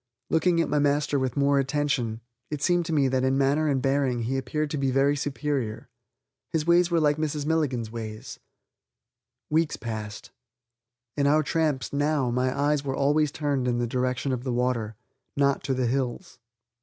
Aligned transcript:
Looking 0.31 0.59
at 0.59 0.67
my 0.67 0.79
master 0.79 1.19
with 1.19 1.37
more 1.37 1.59
attention, 1.59 2.21
it 2.49 2.63
seemed 2.63 2.87
to 2.87 2.91
me 2.91 3.07
that 3.09 3.23
in 3.23 3.37
manner 3.37 3.67
and 3.67 3.79
bearing 3.83 4.23
he 4.23 4.35
appeared 4.35 4.71
to 4.71 4.77
be 4.79 4.89
very 4.89 5.15
superior. 5.15 5.89
His 6.51 6.65
ways 6.65 6.89
were 6.89 6.99
like 6.99 7.17
Mrs. 7.17 7.45
Milligan's 7.45 7.91
ways.... 7.91 8.39
Weeks 9.51 9.77
passed. 9.77 10.31
On 11.19 11.27
our 11.27 11.43
tramps, 11.43 11.93
now, 11.93 12.31
my 12.31 12.49
eyes 12.57 12.83
were 12.83 12.95
always 12.95 13.31
turned 13.31 13.67
in 13.67 13.77
the 13.77 13.85
direction 13.85 14.31
of 14.31 14.43
the 14.43 14.51
water, 14.51 14.95
not 15.35 15.63
to 15.65 15.75
the 15.75 15.85
hills. 15.85 16.39